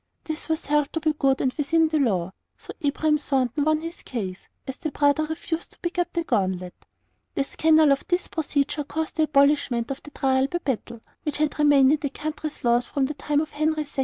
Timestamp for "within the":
1.53-1.99